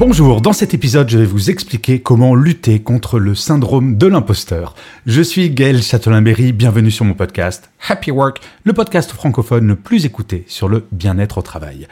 [0.00, 4.74] Bonjour, dans cet épisode, je vais vous expliquer comment lutter contre le syndrome de l'imposteur.
[5.04, 10.06] Je suis Gaël Châtelain-Berry, bienvenue sur mon podcast Happy Work, le podcast francophone le plus
[10.06, 11.86] écouté sur le bien-être au travail.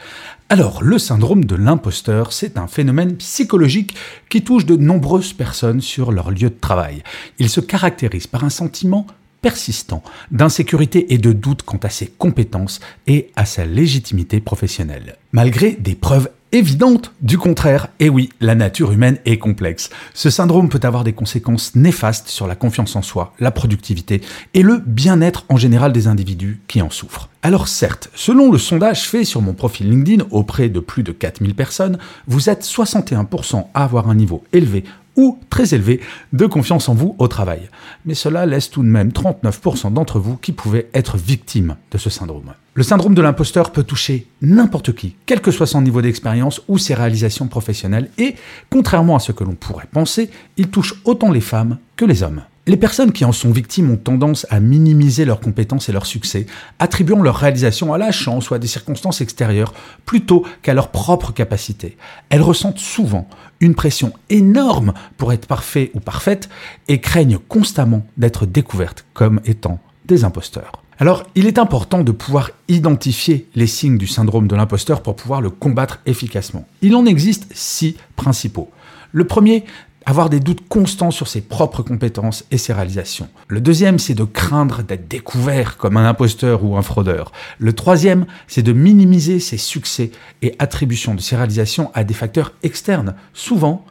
[0.49, 3.95] Alors, le syndrome de l'imposteur, c'est un phénomène psychologique
[4.27, 7.03] qui touche de nombreuses personnes sur leur lieu de travail.
[7.37, 9.05] Il se caractérise par un sentiment
[9.43, 10.01] persistant
[10.31, 15.17] d'insécurité et de doute quant à ses compétences et à sa légitimité professionnelle.
[15.31, 19.89] Malgré des preuves évidentes du contraire, et oui, la nature humaine est complexe.
[20.13, 24.21] Ce syndrome peut avoir des conséquences néfastes sur la confiance en soi, la productivité
[24.53, 27.29] et le bien-être en général des individus qui en souffrent.
[27.41, 31.55] Alors certes, selon le sondage fait sur mon profil LinkedIn auprès de plus de 4000
[31.55, 34.83] personnes, vous êtes 61% à avoir un niveau élevé
[35.19, 35.99] ou très élevé
[36.31, 37.69] de confiance en vous au travail.
[38.05, 42.09] Mais cela laisse tout de même 39% d'entre vous qui pouvaient être victimes de ce
[42.09, 42.53] syndrome.
[42.73, 46.77] Le syndrome de l'imposteur peut toucher n'importe qui, quel que soit son niveau d'expérience ou
[46.77, 48.35] ses réalisations professionnelles, et,
[48.69, 52.43] contrairement à ce que l'on pourrait penser, il touche autant les femmes que les hommes.
[52.69, 56.45] Les personnes qui en sont victimes ont tendance à minimiser leurs compétences et leurs succès,
[56.77, 59.73] attribuant leur réalisation à la chance ou à des circonstances extérieures
[60.05, 61.97] plutôt qu'à leurs propres capacités.
[62.29, 63.27] Elles ressentent souvent
[63.59, 66.47] une pression énorme pour être parfait ou parfaite
[66.87, 70.73] et craignent constamment d'être découvertes comme étant des imposteurs.
[70.99, 75.41] Alors, il est important de pouvoir identifier les signes du syndrome de l'imposteur pour pouvoir
[75.41, 76.67] le combattre efficacement.
[76.83, 78.69] Il en existe six principaux.
[79.11, 79.65] Le premier,
[80.09, 83.29] avoir des doutes constants sur ses propres compétences et ses réalisations.
[83.47, 87.31] Le deuxième, c'est de craindre d'être découvert comme un imposteur ou un fraudeur.
[87.59, 90.09] Le troisième, c'est de minimiser ses succès
[90.41, 93.85] et attributions de ses réalisations à des facteurs externes, souvent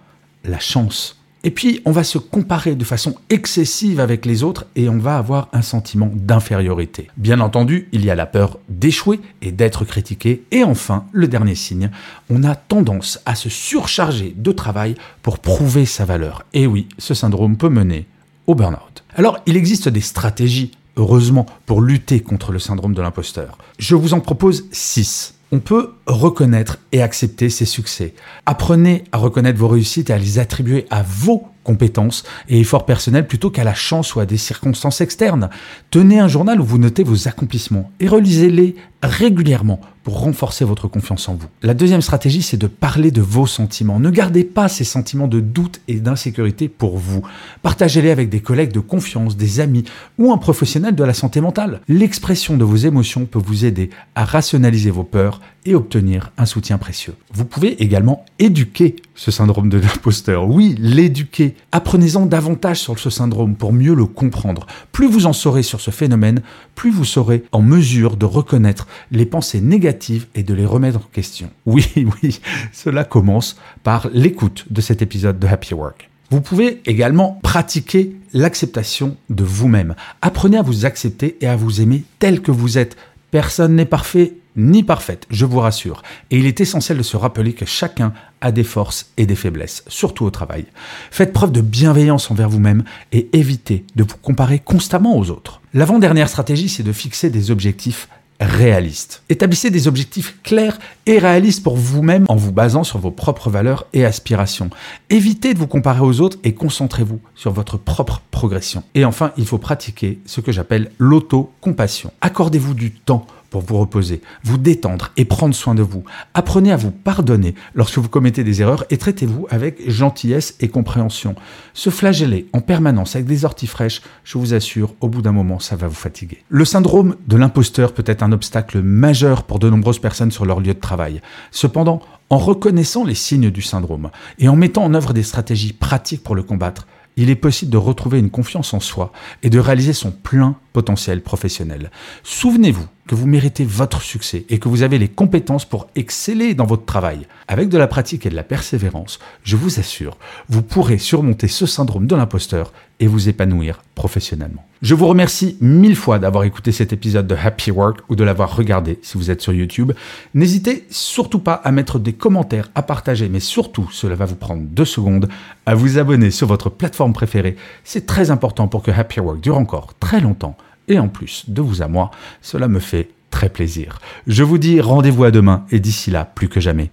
[0.45, 1.18] la chance.
[1.45, 5.17] Et puis, on va se comparer de façon excessive avec les autres et on va
[5.17, 7.09] avoir un sentiment d'infériorité.
[7.17, 10.43] Bien entendu, il y a la peur d'échouer et d'être critiqué.
[10.51, 11.91] Et enfin, le dernier signe,
[12.29, 16.45] on a tendance à se surcharger de travail pour prouver sa valeur.
[16.55, 18.07] Et oui, ce syndrome peut mener
[18.49, 19.05] au burn-out.
[19.15, 23.59] Alors, il existe des stratégies, heureusement, pour lutter contre le syndrome de l'imposteur.
[23.79, 25.35] Je vous en propose six.
[25.53, 28.15] On peut reconnaître et accepter ses succès.
[28.47, 33.27] Apprenez à reconnaître vos réussites et à les attribuer à vos compétences et efforts personnels
[33.27, 35.51] plutôt qu'à la chance ou à des circonstances externes.
[35.91, 41.29] Tenez un journal où vous notez vos accomplissements et relisez-les régulièrement pour renforcer votre confiance
[41.29, 41.47] en vous.
[41.63, 44.01] La deuxième stratégie, c'est de parler de vos sentiments.
[44.01, 47.23] Ne gardez pas ces sentiments de doute et d'insécurité pour vous.
[47.63, 49.85] Partagez-les avec des collègues de confiance, des amis
[50.17, 51.83] ou un professionnel de la santé mentale.
[51.87, 56.79] L'expression de vos émotions peut vous aider à rationaliser vos peurs et obtenir un soutien
[56.79, 57.15] précieux.
[57.33, 60.49] Vous pouvez également éduquer ce syndrome de l'imposteur.
[60.49, 61.55] Oui, l'éduquer.
[61.73, 64.67] Apprenez-en davantage sur ce syndrome pour mieux le comprendre.
[64.93, 66.41] Plus vous en saurez sur ce phénomène,
[66.75, 71.09] plus vous serez en mesure de reconnaître les pensées négatives et de les remettre en
[71.13, 71.51] question.
[71.67, 71.87] Oui,
[72.23, 72.41] oui,
[72.73, 76.09] cela commence par l'écoute de cet épisode de Happy Work.
[76.31, 79.95] Vous pouvez également pratiquer l'acceptation de vous-même.
[80.23, 82.97] Apprenez à vous accepter et à vous aimer tel que vous êtes.
[83.31, 86.03] Personne n'est parfait ni parfaite, je vous rassure.
[86.31, 89.85] Et il est essentiel de se rappeler que chacun a des forces et des faiblesses,
[89.87, 90.67] surtout au travail.
[91.11, 95.61] Faites preuve de bienveillance envers vous-même et évitez de vous comparer constamment aux autres.
[95.73, 98.09] L'avant-dernière stratégie, c'est de fixer des objectifs
[98.41, 99.23] réalistes.
[99.29, 103.87] Établissez des objectifs clairs et réalistes pour vous-même en vous basant sur vos propres valeurs
[103.93, 104.71] et aspirations.
[105.11, 108.85] Évitez de vous comparer aux autres et concentrez-vous sur votre propre progression.
[108.95, 112.13] Et enfin, il faut pratiquer ce que j'appelle l'auto-compassion.
[112.21, 116.05] Accordez-vous du temps pour vous reposer, vous détendre et prendre soin de vous.
[116.35, 121.35] Apprenez à vous pardonner lorsque vous commettez des erreurs et traitez-vous avec gentillesse et compréhension.
[121.75, 125.59] Se flageller en permanence avec des orties fraîches, je vous assure, au bout d'un moment,
[125.59, 126.45] ça va vous fatiguer.
[126.49, 130.61] Le syndrome de l'imposteur peut être un obstacle majeur pour de nombreuses personnes sur leur
[130.61, 131.21] lieu de travail.
[131.51, 136.23] Cependant, en reconnaissant les signes du syndrome et en mettant en œuvre des stratégies pratiques
[136.23, 136.87] pour le combattre,
[137.19, 139.13] il est possible de retrouver une confiance en soi
[139.43, 141.91] et de réaliser son plein potentiel professionnel.
[142.23, 146.67] Souvenez-vous que vous méritez votre succès et que vous avez les compétences pour exceller dans
[146.67, 147.27] votre travail.
[147.49, 150.19] Avec de la pratique et de la persévérance, je vous assure,
[150.49, 154.65] vous pourrez surmonter ce syndrome de l'imposteur et vous épanouir professionnellement.
[154.83, 158.55] Je vous remercie mille fois d'avoir écouté cet épisode de Happy Work ou de l'avoir
[158.55, 159.93] regardé si vous êtes sur YouTube.
[160.35, 164.63] N'hésitez surtout pas à mettre des commentaires, à partager, mais surtout, cela va vous prendre
[164.63, 165.29] deux secondes,
[165.67, 167.57] à vous abonner sur votre plateforme préférée.
[167.85, 170.57] C'est très important pour que Happy Work dure encore très longtemps.
[170.89, 172.11] Et en plus, de vous à moi,
[172.43, 174.01] cela me fait très plaisir.
[174.27, 176.91] Je vous dis rendez-vous à demain et d'ici là, plus que jamais,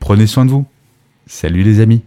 [0.00, 0.66] prenez soin de vous.
[1.26, 2.02] Salut les amis